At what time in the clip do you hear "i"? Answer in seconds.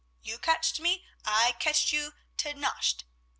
1.25-1.51